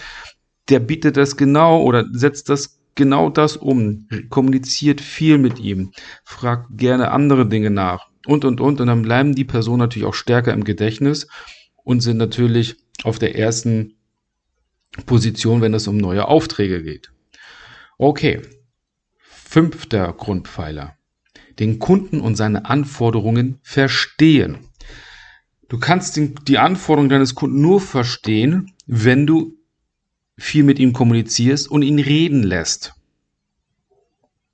der 0.68 0.80
bietet 0.80 1.16
das 1.16 1.36
genau 1.36 1.82
oder 1.82 2.04
setzt 2.12 2.48
das 2.48 2.80
genau 2.94 3.30
das 3.30 3.56
um, 3.56 4.08
kommuniziert 4.30 5.00
viel 5.00 5.38
mit 5.38 5.58
ihm, 5.58 5.92
fragt 6.24 6.76
gerne 6.76 7.10
andere 7.10 7.46
Dinge 7.48 7.70
nach 7.70 8.08
und, 8.26 8.44
und, 8.44 8.60
und. 8.60 8.80
Und 8.80 8.86
dann 8.86 9.02
bleiben 9.02 9.34
die 9.34 9.44
Personen 9.44 9.78
natürlich 9.78 10.06
auch 10.06 10.14
stärker 10.14 10.52
im 10.52 10.64
Gedächtnis 10.64 11.28
und 11.82 12.00
sind 12.00 12.16
natürlich 12.16 12.76
auf 13.02 13.18
der 13.18 13.36
ersten 13.36 13.94
Position, 15.06 15.60
wenn 15.60 15.74
es 15.74 15.88
um 15.88 15.96
neue 15.96 16.28
Aufträge 16.28 16.82
geht. 16.82 17.12
Okay, 17.98 18.42
fünfter 19.18 20.12
Grundpfeiler. 20.12 20.96
Den 21.58 21.78
Kunden 21.78 22.20
und 22.20 22.36
seine 22.36 22.64
Anforderungen 22.64 23.58
verstehen. 23.62 24.58
Du 25.68 25.78
kannst 25.78 26.20
die 26.48 26.58
Anforderungen 26.58 27.08
deines 27.08 27.34
Kunden 27.34 27.60
nur 27.60 27.80
verstehen, 27.80 28.72
wenn 28.86 29.26
du 29.26 29.56
viel 30.36 30.64
mit 30.64 30.78
ihm 30.78 30.92
kommunizierst 30.92 31.70
und 31.70 31.82
ihn 31.82 31.98
reden 31.98 32.42
lässt. 32.42 32.94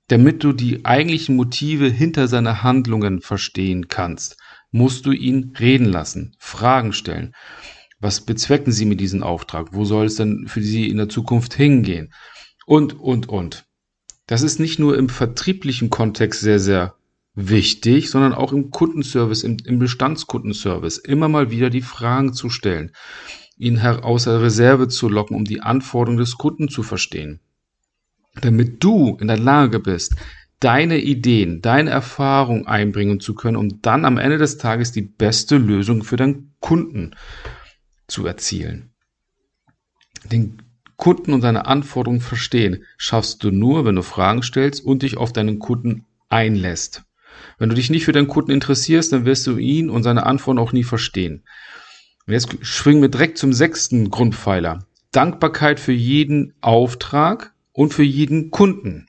Damit 0.07 0.43
du 0.43 0.51
die 0.51 0.85
eigentlichen 0.85 1.35
Motive 1.35 1.87
hinter 1.89 2.27
seiner 2.27 2.63
Handlungen 2.63 3.21
verstehen 3.21 3.87
kannst, 3.87 4.37
musst 4.71 5.05
du 5.05 5.11
ihn 5.11 5.53
reden 5.59 5.85
lassen, 5.85 6.35
Fragen 6.37 6.93
stellen. 6.93 7.33
Was 7.99 8.21
bezwecken 8.21 8.73
Sie 8.73 8.85
mit 8.85 8.99
diesem 8.99 9.23
Auftrag? 9.23 9.73
Wo 9.73 9.85
soll 9.85 10.07
es 10.07 10.15
denn 10.15 10.47
für 10.47 10.61
Sie 10.61 10.89
in 10.89 10.97
der 10.97 11.07
Zukunft 11.09 11.53
hingehen? 11.53 12.13
Und, 12.65 12.99
und, 12.99 13.29
und. 13.29 13.65
Das 14.27 14.41
ist 14.41 14.59
nicht 14.59 14.79
nur 14.79 14.97
im 14.97 15.07
vertrieblichen 15.07 15.89
Kontext 15.89 16.41
sehr, 16.41 16.59
sehr 16.59 16.95
wichtig, 17.33 18.09
sondern 18.09 18.33
auch 18.33 18.51
im 18.53 18.71
Kundenservice, 18.71 19.43
im, 19.43 19.57
im 19.65 19.79
Bestandskundenservice, 19.79 20.97
immer 20.97 21.27
mal 21.29 21.51
wieder 21.51 21.69
die 21.69 21.81
Fragen 21.81 22.33
zu 22.33 22.49
stellen 22.49 22.91
ihn 23.61 23.79
aus 23.79 24.23
der 24.23 24.41
Reserve 24.41 24.87
zu 24.87 25.07
locken, 25.07 25.35
um 25.35 25.45
die 25.45 25.61
Anforderungen 25.61 26.19
des 26.19 26.37
Kunden 26.37 26.67
zu 26.67 26.81
verstehen. 26.81 27.39
Damit 28.41 28.83
du 28.83 29.17
in 29.21 29.27
der 29.27 29.37
Lage 29.37 29.79
bist, 29.79 30.15
deine 30.59 30.97
Ideen, 30.97 31.61
deine 31.61 31.91
Erfahrung 31.91 32.65
einbringen 32.65 33.19
zu 33.19 33.35
können, 33.35 33.57
um 33.57 33.81
dann 33.81 34.05
am 34.05 34.17
Ende 34.17 34.39
des 34.39 34.57
Tages 34.57 34.91
die 34.91 35.03
beste 35.03 35.57
Lösung 35.57 36.03
für 36.03 36.15
deinen 36.15 36.55
Kunden 36.59 37.15
zu 38.07 38.25
erzielen. 38.25 38.89
Den 40.25 40.61
Kunden 40.97 41.33
und 41.33 41.41
seine 41.41 41.67
Anforderungen 41.67 42.21
verstehen 42.21 42.83
schaffst 42.97 43.43
du 43.43 43.51
nur, 43.51 43.85
wenn 43.85 43.95
du 43.95 44.03
Fragen 44.03 44.41
stellst 44.41 44.83
und 44.83 45.03
dich 45.03 45.17
auf 45.17 45.33
deinen 45.33 45.59
Kunden 45.59 46.05
einlässt. 46.29 47.03
Wenn 47.59 47.69
du 47.69 47.75
dich 47.75 47.91
nicht 47.91 48.05
für 48.05 48.11
deinen 48.11 48.27
Kunden 48.27 48.51
interessierst, 48.51 49.13
dann 49.13 49.25
wirst 49.25 49.45
du 49.45 49.57
ihn 49.57 49.91
und 49.91 50.01
seine 50.01 50.25
Anforderungen 50.25 50.67
auch 50.67 50.73
nie 50.73 50.83
verstehen. 50.83 51.43
Und 52.25 52.33
jetzt 52.33 52.49
springen 52.61 53.01
wir 53.01 53.09
direkt 53.09 53.37
zum 53.37 53.53
sechsten 53.53 54.09
Grundpfeiler. 54.09 54.85
Dankbarkeit 55.11 55.79
für 55.79 55.91
jeden 55.91 56.53
Auftrag 56.61 57.53
und 57.73 57.93
für 57.93 58.03
jeden 58.03 58.51
Kunden. 58.51 59.07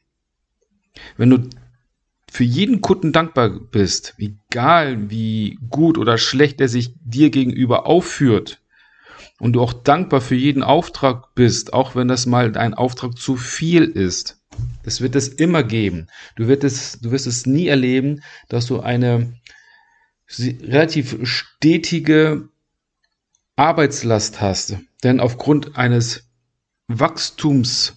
Wenn 1.17 1.31
du 1.31 1.51
für 2.31 2.45
jeden 2.45 2.81
Kunden 2.81 3.13
dankbar 3.13 3.51
bist, 3.51 4.15
egal 4.19 5.11
wie 5.11 5.59
gut 5.71 5.99
oder 5.99 6.19
schlecht 6.19 6.61
er 6.61 6.69
sich 6.69 6.95
dir 7.05 7.31
gegenüber 7.31 7.87
aufführt, 7.87 8.63
und 9.43 9.55
du 9.55 9.61
auch 9.61 9.73
dankbar 9.73 10.21
für 10.21 10.37
jeden 10.37 10.63
Auftrag 10.63 11.35
bist, 11.35 11.73
auch 11.73 11.97
wenn 11.97 12.07
das 12.07 12.27
mal 12.27 12.57
ein 12.57 12.75
Auftrag 12.75 13.19
zu 13.19 13.37
viel 13.37 13.83
ist, 13.83 14.41
das 14.85 15.01
wird 15.01 15.17
es 15.17 15.27
immer 15.27 15.65
geben. 15.65 16.07
Du 16.37 16.47
wirst 16.47 16.63
es, 16.63 17.01
du 17.01 17.11
wirst 17.11 17.27
es 17.27 17.45
nie 17.45 17.67
erleben, 17.67 18.23
dass 18.49 18.67
du 18.67 18.79
eine 18.79 19.33
relativ 20.39 21.19
stetige 21.25 22.51
Arbeitslast 23.57 24.41
hast. 24.41 24.77
Denn 25.05 25.21
aufgrund 25.21 25.77
eines 25.77 26.31
Wachstumsweg 26.89 27.97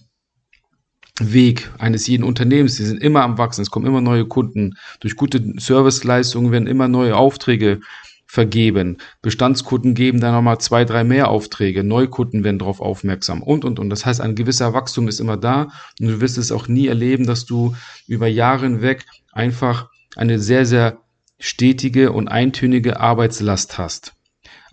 eines 1.78 2.06
jeden 2.06 2.24
Unternehmens, 2.24 2.76
die 2.76 2.84
sind 2.84 3.02
immer 3.02 3.22
am 3.22 3.38
Wachsen, 3.38 3.62
es 3.62 3.70
kommen 3.70 3.86
immer 3.86 4.00
neue 4.00 4.26
Kunden, 4.26 4.74
durch 5.00 5.16
gute 5.16 5.42
Serviceleistungen 5.58 6.52
werden 6.52 6.66
immer 6.66 6.88
neue 6.88 7.16
Aufträge 7.16 7.80
vergeben. 8.26 8.98
Bestandskunden 9.22 9.94
geben 9.94 10.20
dann 10.20 10.34
nochmal 10.34 10.58
zwei, 10.58 10.84
drei 10.84 11.04
mehr 11.04 11.28
Aufträge, 11.28 11.84
Neukunden 11.84 12.44
werden 12.44 12.58
darauf 12.58 12.80
aufmerksam 12.80 13.42
und, 13.42 13.64
und, 13.64 13.78
und. 13.78 13.88
Das 13.88 14.04
heißt, 14.04 14.20
ein 14.20 14.34
gewisser 14.34 14.74
Wachstum 14.74 15.08
ist 15.08 15.20
immer 15.20 15.36
da 15.36 15.68
und 16.00 16.08
du 16.08 16.20
wirst 16.20 16.36
es 16.36 16.52
auch 16.52 16.68
nie 16.68 16.88
erleben, 16.88 17.26
dass 17.26 17.46
du 17.46 17.74
über 18.06 18.26
Jahre 18.26 18.66
hinweg 18.66 19.06
einfach 19.32 19.88
eine 20.16 20.38
sehr, 20.38 20.66
sehr 20.66 20.98
stetige 21.38 22.12
und 22.12 22.28
eintönige 22.28 22.98
Arbeitslast 23.00 23.78
hast. 23.78 24.15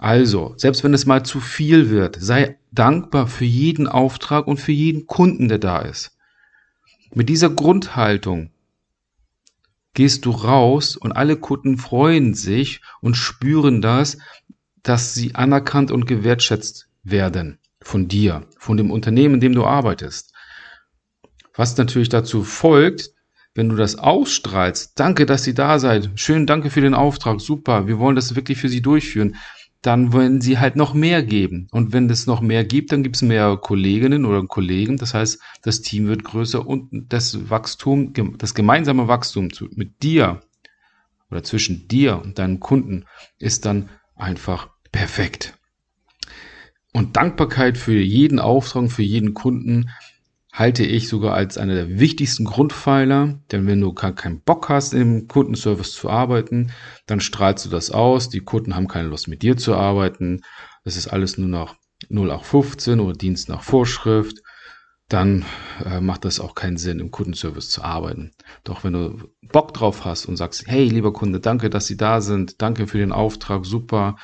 Also, 0.04 0.54
selbst 0.58 0.84
wenn 0.84 0.94
es 0.94 1.06
mal 1.06 1.24
zu 1.24 1.40
viel 1.40 1.90
wird, 1.90 2.18
sei 2.20 2.60
dankbar 2.74 3.26
für 3.26 3.46
jeden 3.46 3.88
Auftrag 3.88 4.48
und 4.48 4.58
für 4.58 4.74
jeden 4.74 5.08
Kunden, 5.08 5.48
der 5.48 5.60
da 5.60 5.80
ist. 5.80 6.18
Mit 7.14 7.30
dieser 7.30 7.50
Grundhaltung 7.50 8.52
gehst 9.94 10.26
du 10.26 10.32
raus 10.32 10.98
und 10.98 11.14
alle 11.14 11.38
Kunden 11.38 11.78
freuen 11.78 12.34
sich 12.34 12.82
und 13.00 13.16
spüren 13.16 13.82
das, 13.82 14.18
dass 14.82 15.14
sie 15.14 15.36
anerkannt 15.36 15.90
und 15.90 16.06
gewertschätzt 16.06 16.90
werden 17.04 17.60
von 17.82 18.10
dir, 18.10 18.46
von 18.58 18.76
dem 18.76 18.92
Unternehmen, 18.92 19.36
in 19.36 19.40
dem 19.40 19.56
du 19.56 19.64
arbeitest. 19.64 20.34
Was 21.56 21.78
natürlich 21.78 22.10
dazu 22.10 22.44
folgt, 22.44 23.12
wenn 23.56 23.70
du 23.70 23.78
das 23.78 23.96
ausstrahlst, 23.96 25.00
danke, 25.00 25.26
dass 25.26 25.44
Sie 25.44 25.54
da 25.54 25.80
seid, 25.80 26.10
schön, 26.16 26.46
danke 26.48 26.72
für 26.72 26.82
den 26.82 26.96
Auftrag, 26.96 27.40
super, 27.40 27.88
wir 27.88 28.00
wollen 28.00 28.16
das 28.16 28.36
wirklich 28.36 28.58
für 28.58 28.68
Sie 28.68 28.82
durchführen, 28.82 29.38
dann 29.84 30.14
wollen 30.14 30.40
sie 30.40 30.58
halt 30.58 30.78
noch 30.78 30.94
mehr 30.94 31.22
geben. 31.22 31.68
Und 31.72 31.92
wenn 31.92 32.10
es 32.10 32.26
noch 32.26 32.42
mehr 32.42 32.64
gibt, 32.64 32.92
dann 32.92 33.04
gibt 33.04 33.18
es 33.18 33.22
mehr 33.22 33.58
Kolleginnen 33.58 34.26
oder 34.26 34.42
Kollegen. 34.48 34.98
Das 34.98 35.14
heißt, 35.14 35.40
das 35.62 35.82
Team 35.82 36.08
wird 36.08 36.24
größer 36.24 36.66
und 36.66 37.12
das 37.12 37.50
Wachstum, 37.50 38.14
das 38.38 38.56
gemeinsame 38.56 39.10
Wachstum 39.10 39.50
mit 39.76 40.02
dir 40.02 40.42
oder 41.30 41.44
zwischen 41.44 41.88
dir 41.90 42.22
und 42.24 42.40
deinem 42.40 42.62
Kunden 42.62 43.06
ist 43.40 43.66
dann 43.66 43.90
einfach 44.16 44.70
perfekt. 44.92 45.58
Und 46.94 47.18
Dankbarkeit 47.18 47.78
für 47.78 48.00
jeden 48.00 48.40
Auftrag, 48.40 48.90
für 48.90 49.04
jeden 49.04 49.34
Kunden 49.34 49.90
halte 50.54 50.84
ich 50.84 51.10
sogar 51.10 51.34
als 51.34 51.58
einer 51.58 51.74
der 51.74 52.00
wichtigsten 52.00 52.46
Grundpfeiler, 52.46 53.40
denn 53.52 53.66
wenn 53.66 53.82
du 53.82 53.92
gar 53.92 54.14
keinen 54.14 54.40
Bock 54.40 54.70
hast, 54.70 54.94
im 54.94 55.28
Kundenservice 55.28 55.94
zu 55.94 56.10
arbeiten, 56.10 56.72
dann 57.08 57.20
strahlst 57.20 57.66
du 57.66 57.70
das 57.70 57.90
aus, 57.90 58.30
die 58.30 58.42
Kunden 58.42 58.76
haben 58.76 58.88
keine 58.88 59.10
Lust 59.10 59.28
mit 59.28 59.42
dir 59.42 59.58
zu 59.58 59.76
arbeiten, 59.76 60.42
das 60.84 60.96
ist 60.96 61.08
alles 61.08 61.40
nur 61.40 61.50
noch 61.50 61.76
0815 62.12 63.00
oder 63.00 63.14
Dienst 63.14 63.50
nach 63.50 63.64
Vorschrift, 63.64 64.44
dann 65.10 65.44
äh, 65.84 66.00
macht 66.00 66.24
das 66.24 66.40
auch 66.40 66.54
keinen 66.54 66.78
Sinn, 66.78 67.00
im 67.00 67.10
Kundenservice 67.10 67.70
zu 67.70 67.84
arbeiten. 67.84 68.32
Doch 68.64 68.84
wenn 68.84 68.94
du 68.94 69.30
Bock 69.42 69.74
drauf 69.74 70.06
hast 70.06 70.28
und 70.28 70.38
sagst, 70.38 70.68
hey, 70.68 70.88
lieber 70.88 71.14
Kunde, 71.14 71.40
danke, 71.40 71.72
dass 71.72 71.88
Sie 71.88 71.98
da 71.98 72.22
sind, 72.22 72.62
danke 72.62 72.86
für 72.86 73.00
den 73.00 73.12
Auftrag, 73.12 73.66
super, 73.66 74.18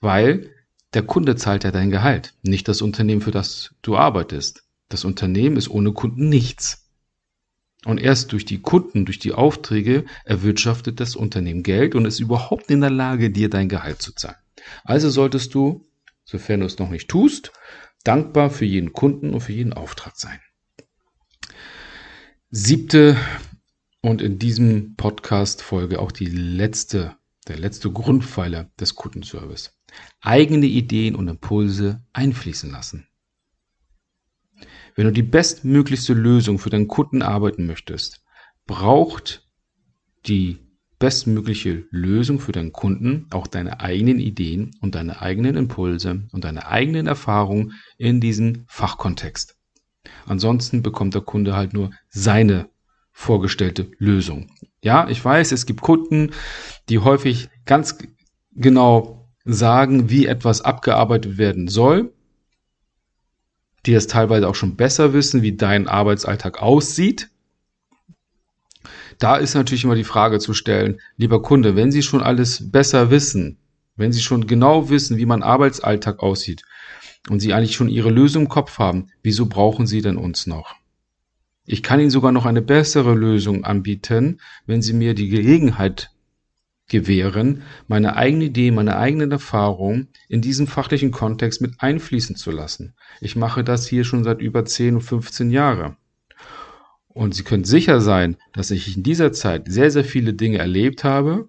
weil 0.00 0.50
der 0.92 1.02
Kunde 1.02 1.34
zahlt 1.34 1.64
ja 1.64 1.72
dein 1.72 1.90
Gehalt, 1.90 2.34
nicht 2.42 2.68
das 2.68 2.80
Unternehmen, 2.80 3.20
für 3.20 3.32
das 3.32 3.74
du 3.82 3.96
arbeitest. 3.96 4.63
Das 4.88 5.04
Unternehmen 5.04 5.56
ist 5.56 5.68
ohne 5.68 5.92
Kunden 5.92 6.28
nichts. 6.28 6.90
Und 7.84 7.98
erst 7.98 8.32
durch 8.32 8.44
die 8.44 8.60
Kunden, 8.60 9.04
durch 9.04 9.18
die 9.18 9.32
Aufträge 9.32 10.04
erwirtschaftet 10.24 11.00
das 11.00 11.16
Unternehmen 11.16 11.62
Geld 11.62 11.94
und 11.94 12.06
ist 12.06 12.20
überhaupt 12.20 12.70
in 12.70 12.80
der 12.80 12.90
Lage, 12.90 13.30
dir 13.30 13.50
dein 13.50 13.68
Gehalt 13.68 14.00
zu 14.00 14.14
zahlen. 14.14 14.38
Also 14.84 15.10
solltest 15.10 15.54
du, 15.54 15.86
sofern 16.24 16.60
du 16.60 16.66
es 16.66 16.78
noch 16.78 16.88
nicht 16.88 17.08
tust, 17.08 17.52
dankbar 18.02 18.50
für 18.50 18.64
jeden 18.64 18.92
Kunden 18.92 19.34
und 19.34 19.40
für 19.40 19.52
jeden 19.52 19.72
Auftrag 19.74 20.16
sein. 20.16 20.40
Siebte 22.50 23.16
und 24.00 24.22
in 24.22 24.38
diesem 24.38 24.96
Podcast 24.96 25.62
Folge 25.62 25.98
auch 25.98 26.12
die 26.12 26.26
letzte, 26.26 27.16
der 27.48 27.58
letzte 27.58 27.90
Grundpfeiler 27.90 28.70
des 28.78 28.94
Kundenservice. 28.94 29.76
Eigene 30.20 30.66
Ideen 30.66 31.14
und 31.16 31.28
Impulse 31.28 32.04
einfließen 32.12 32.70
lassen. 32.70 33.08
Wenn 34.94 35.06
du 35.06 35.12
die 35.12 35.22
bestmöglichste 35.22 36.14
Lösung 36.14 36.58
für 36.58 36.70
deinen 36.70 36.88
Kunden 36.88 37.22
arbeiten 37.22 37.66
möchtest, 37.66 38.24
braucht 38.66 39.48
die 40.26 40.58
bestmögliche 40.98 41.84
Lösung 41.90 42.38
für 42.38 42.52
deinen 42.52 42.72
Kunden 42.72 43.26
auch 43.30 43.46
deine 43.46 43.80
eigenen 43.80 44.18
Ideen 44.18 44.70
und 44.80 44.94
deine 44.94 45.20
eigenen 45.20 45.56
Impulse 45.56 46.22
und 46.32 46.44
deine 46.44 46.66
eigenen 46.68 47.06
Erfahrungen 47.06 47.74
in 47.98 48.20
diesem 48.20 48.64
Fachkontext. 48.68 49.56
Ansonsten 50.26 50.82
bekommt 50.82 51.14
der 51.14 51.22
Kunde 51.22 51.56
halt 51.56 51.72
nur 51.72 51.90
seine 52.08 52.68
vorgestellte 53.10 53.90
Lösung. 53.98 54.50
Ja, 54.82 55.08
ich 55.08 55.22
weiß, 55.22 55.52
es 55.52 55.66
gibt 55.66 55.80
Kunden, 55.80 56.30
die 56.88 57.00
häufig 57.00 57.48
ganz 57.64 57.98
genau 58.54 59.28
sagen, 59.44 60.08
wie 60.08 60.26
etwas 60.26 60.62
abgearbeitet 60.62 61.36
werden 61.36 61.68
soll 61.68 62.13
die 63.86 63.94
es 63.94 64.06
teilweise 64.06 64.48
auch 64.48 64.54
schon 64.54 64.76
besser 64.76 65.12
wissen, 65.12 65.42
wie 65.42 65.56
dein 65.56 65.88
Arbeitsalltag 65.88 66.62
aussieht. 66.62 67.30
Da 69.18 69.36
ist 69.36 69.54
natürlich 69.54 69.84
immer 69.84 69.94
die 69.94 70.04
Frage 70.04 70.38
zu 70.38 70.54
stellen, 70.54 71.00
lieber 71.16 71.42
Kunde, 71.42 71.76
wenn 71.76 71.92
Sie 71.92 72.02
schon 72.02 72.22
alles 72.22 72.70
besser 72.70 73.10
wissen, 73.10 73.58
wenn 73.96 74.12
Sie 74.12 74.20
schon 74.20 74.46
genau 74.46 74.90
wissen, 74.90 75.18
wie 75.18 75.26
mein 75.26 75.42
Arbeitsalltag 75.42 76.20
aussieht 76.20 76.62
und 77.28 77.40
Sie 77.40 77.52
eigentlich 77.52 77.76
schon 77.76 77.88
Ihre 77.88 78.10
Lösung 78.10 78.44
im 78.44 78.48
Kopf 78.48 78.78
haben, 78.78 79.08
wieso 79.22 79.46
brauchen 79.46 79.86
Sie 79.86 80.02
denn 80.02 80.16
uns 80.16 80.46
noch? 80.46 80.74
Ich 81.66 81.82
kann 81.82 82.00
Ihnen 82.00 82.10
sogar 82.10 82.32
noch 82.32 82.44
eine 82.44 82.60
bessere 82.62 83.14
Lösung 83.14 83.64
anbieten, 83.64 84.40
wenn 84.66 84.82
Sie 84.82 84.92
mir 84.92 85.14
die 85.14 85.28
Gelegenheit 85.28 86.10
gewähren, 86.88 87.62
meine 87.88 88.16
eigene 88.16 88.44
Idee, 88.44 88.70
meine 88.70 88.96
eigenen 88.96 89.32
Erfahrungen 89.32 90.08
in 90.28 90.42
diesem 90.42 90.66
fachlichen 90.66 91.10
Kontext 91.10 91.60
mit 91.60 91.74
einfließen 91.78 92.36
zu 92.36 92.50
lassen. 92.50 92.94
Ich 93.20 93.36
mache 93.36 93.64
das 93.64 93.86
hier 93.86 94.04
schon 94.04 94.24
seit 94.24 94.40
über 94.40 94.64
10 94.64 94.96
und 94.96 95.00
15 95.00 95.50
Jahren. 95.50 95.96
Und 97.08 97.34
Sie 97.34 97.44
können 97.44 97.64
sicher 97.64 98.00
sein, 98.00 98.36
dass 98.52 98.70
ich 98.70 98.96
in 98.96 99.02
dieser 99.02 99.32
Zeit 99.32 99.70
sehr, 99.70 99.90
sehr 99.90 100.04
viele 100.04 100.34
Dinge 100.34 100.58
erlebt 100.58 101.04
habe 101.04 101.48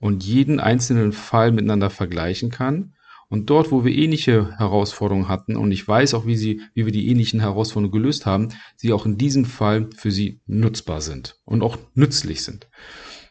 und 0.00 0.24
jeden 0.24 0.58
einzelnen 0.58 1.12
Fall 1.12 1.52
miteinander 1.52 1.90
vergleichen 1.90 2.50
kann. 2.50 2.94
Und 3.28 3.48
dort, 3.48 3.70
wo 3.70 3.84
wir 3.84 3.94
ähnliche 3.94 4.58
Herausforderungen 4.58 5.28
hatten, 5.28 5.56
und 5.56 5.70
ich 5.70 5.86
weiß 5.86 6.14
auch, 6.14 6.26
wie, 6.26 6.36
sie, 6.36 6.60
wie 6.74 6.84
wir 6.84 6.92
die 6.92 7.08
ähnlichen 7.08 7.40
Herausforderungen 7.40 7.92
gelöst 7.92 8.26
haben, 8.26 8.48
sie 8.76 8.92
auch 8.92 9.06
in 9.06 9.16
diesem 9.16 9.44
Fall 9.44 9.88
für 9.96 10.10
Sie 10.10 10.40
nutzbar 10.46 11.00
sind 11.00 11.40
und 11.44 11.62
auch 11.62 11.78
nützlich 11.94 12.42
sind. 12.42 12.68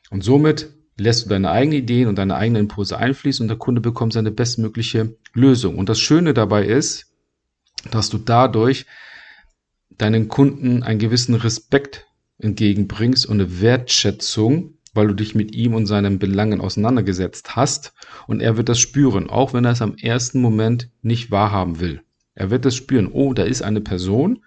Und 0.10 0.24
somit 0.24 0.74
lässt 1.02 1.26
du 1.26 1.30
deine 1.30 1.52
eigenen 1.52 1.80
Ideen 1.80 2.08
und 2.08 2.18
deine 2.18 2.36
eigenen 2.36 2.64
Impulse 2.64 2.98
einfließen 2.98 3.44
und 3.44 3.48
der 3.48 3.58
Kunde 3.58 3.82
bekommt 3.82 4.14
seine 4.14 4.32
bestmögliche 4.32 5.16
Lösung. 5.34 5.78
Und 5.78 5.90
das 5.90 6.00
Schöne 6.00 6.34
dabei 6.34 6.66
ist, 6.66 7.08
dass 7.90 8.10
du 8.10 8.18
dadurch 8.18 8.86
deinen 9.90 10.28
Kunden 10.28 10.84
einen 10.84 11.00
gewissen 11.00 11.36
Respekt 11.36 12.08
entgegenbringst 12.38 13.26
und 13.26 13.40
eine 13.40 13.62
Wertschätzung, 13.62 14.76
weil 14.94 15.08
du 15.08 15.14
dich 15.14 15.36
mit 15.36 15.56
ihm 15.56 15.74
und 15.74 15.86
seinen 15.86 16.20
Belangen 16.20 16.62
auseinandergesetzt 16.62 17.56
hast. 17.56 17.94
Und 18.28 18.42
er 18.42 18.58
wird 18.58 18.70
das 18.70 18.80
spüren, 18.80 19.30
auch 19.30 19.54
wenn 19.54 19.66
er 19.66 19.72
es 19.72 19.82
am 19.82 19.96
ersten 19.96 20.42
Moment 20.42 20.90
nicht 21.02 21.32
wahrhaben 21.32 21.80
will. 21.80 22.02
Er 22.36 22.50
wird 22.50 22.66
das 22.66 22.76
spüren. 22.76 23.10
Oh, 23.12 23.34
da 23.34 23.44
ist 23.44 23.62
eine 23.62 23.82
Person, 23.82 24.44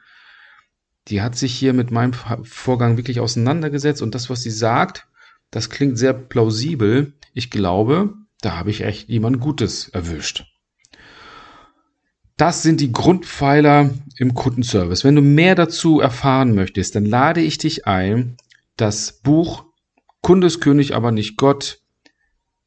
die 1.09 1.21
hat 1.21 1.37
sich 1.37 1.55
hier 1.55 1.73
mit 1.73 1.91
meinem 1.91 2.13
Vorgang 2.13 2.97
wirklich 2.97 3.21
auseinandergesetzt 3.21 4.03
und 4.03 4.15
das, 4.15 4.31
was 4.31 4.43
sie 4.43 4.51
sagt, 4.51 5.07
das 5.55 5.71
klingt 5.71 5.97
sehr 5.97 6.13
plausibel. 6.13 7.13
Ich 7.33 7.49
glaube, 7.49 8.15
da 8.41 8.57
habe 8.57 8.71
ich 8.71 8.81
echt 8.81 9.09
jemand 9.09 9.39
Gutes 9.39 9.89
erwischt. 9.89 10.47
Das 12.37 12.65
sind 12.65 12.81
die 12.81 12.91
Grundpfeiler 12.91 13.95
im 14.19 14.35
Kundenservice. 14.35 15.05
Wenn 15.05 15.15
du 15.15 15.23
mehr 15.23 15.55
dazu 15.55 16.01
erfahren 16.01 16.57
möchtest, 16.57 16.97
dann 16.97 17.07
lade 17.07 17.41
ich 17.41 17.59
dich 17.59 17.87
ein, 17.87 18.37
das 18.77 19.21
Buch 19.23 19.67
Kundeskönig, 20.23 20.93
aber 20.93 21.13
nicht 21.13 21.37
Gott, 21.37 21.81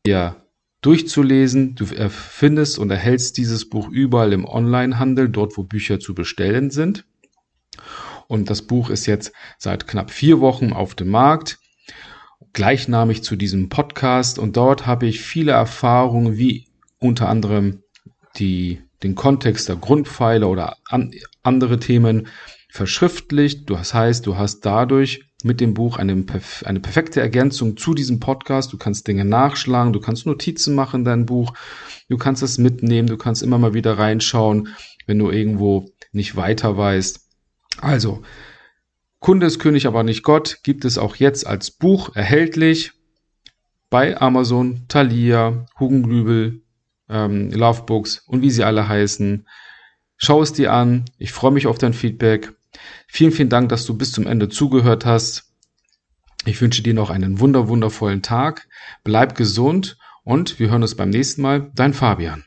ja, 0.06 0.38
durchzulesen. 0.80 1.76
Du 1.76 1.88
findest 1.88 2.80
und 2.80 2.90
erhältst 2.90 3.36
dieses 3.36 3.70
Buch 3.70 3.90
überall 3.90 4.32
im 4.32 4.46
Onlinehandel, 4.46 5.28
dort 5.28 5.58
wo 5.58 5.64
Bücher 5.64 6.00
zu 6.00 6.16
bestellen 6.16 6.70
sind. 6.70 7.06
Und 8.30 8.50
das 8.50 8.62
Buch 8.62 8.90
ist 8.90 9.08
jetzt 9.08 9.34
seit 9.58 9.88
knapp 9.88 10.10
vier 10.10 10.40
Wochen 10.40 10.72
auf 10.72 10.96
dem 10.96 11.10
Markt 11.10 11.60
gleichnamig 12.54 13.24
zu 13.24 13.36
diesem 13.36 13.70
Podcast 13.70 14.40
und 14.40 14.58
dort 14.58 14.86
habe 14.86 15.08
ich 15.08 15.22
viele 15.22 15.52
Erfahrungen, 15.52 16.38
wie 16.38 16.68
unter 17.00 17.30
anderem 17.30 17.84
die, 18.38 18.82
den 19.04 19.16
Kontext 19.16 19.70
der 19.70 19.76
Grundpfeiler 19.76 20.50
oder 20.50 20.78
an, 20.88 21.12
andere 21.44 21.80
Themen 21.80 22.28
verschriftlicht. 22.70 23.70
Das 23.70 23.94
heißt, 23.94 24.26
du 24.26 24.38
hast 24.38 24.62
dadurch 24.62 25.24
mit 25.44 25.62
dem 25.62 25.74
Buch 25.74 25.98
eine, 25.98 26.26
eine 26.66 26.80
perfekte 26.80 27.22
Ergänzung 27.22 27.78
zu 27.78 27.94
diesem 27.94 28.20
Podcast. 28.20 28.74
Du 28.74 28.78
kannst 28.78 29.08
Dinge 29.08 29.26
nachschlagen, 29.26 29.94
du 29.94 30.00
kannst 30.00 30.26
Notizen 30.26 30.76
machen 30.76 31.02
in 31.02 31.06
dein 31.06 31.26
Buch, 31.26 31.54
du 32.10 32.18
kannst 32.18 32.44
es 32.44 32.58
mitnehmen, 32.58 33.08
du 33.08 33.18
kannst 33.18 33.44
immer 33.44 33.58
mal 33.58 33.74
wieder 33.74 33.98
reinschauen, 33.98 34.70
wenn 35.06 35.20
du 35.20 35.30
irgendwo 35.30 35.86
nicht 36.12 36.36
weiter 36.36 36.78
weißt. 36.78 37.22
Also, 37.80 38.24
Kunde 39.20 39.48
ist 39.48 39.60
König, 39.60 39.88
aber 39.88 40.04
nicht 40.04 40.24
Gott 40.24 40.60
gibt 40.64 40.86
es 40.86 40.98
auch 40.98 41.16
jetzt 41.16 41.48
als 41.48 41.72
Buch 41.72 42.16
erhältlich 42.16 42.92
bei 43.90 44.20
Amazon, 44.20 44.86
Thalia, 44.88 45.66
Hugenglübel, 45.80 46.62
ähm, 47.10 47.52
Lovebooks 47.52 48.20
und 48.28 48.42
wie 48.42 48.52
sie 48.52 48.64
alle 48.64 48.88
heißen. 48.88 49.48
Schau 50.18 50.42
es 50.42 50.54
dir 50.54 50.74
an. 50.74 51.06
Ich 51.18 51.32
freue 51.32 51.52
mich 51.52 51.68
auf 51.68 51.78
dein 51.78 51.94
Feedback. 51.94 52.54
Vielen, 53.08 53.32
vielen 53.32 53.50
Dank, 53.50 53.70
dass 53.70 53.86
du 53.86 53.98
bis 53.98 54.12
zum 54.12 54.28
Ende 54.28 54.50
zugehört 54.50 55.06
hast. 55.06 55.54
Ich 56.46 56.62
wünsche 56.62 56.84
dir 56.84 56.94
noch 56.94 57.10
einen 57.10 57.40
wunder, 57.40 57.68
wundervollen 57.68 58.22
Tag. 58.22 58.68
Bleib 59.04 59.36
gesund 59.36 59.98
und 60.24 60.60
wir 60.60 60.70
hören 60.70 60.82
uns 60.82 60.96
beim 60.96 61.10
nächsten 61.10 61.42
Mal. 61.42 61.72
Dein 61.76 61.94
Fabian. 61.94 62.47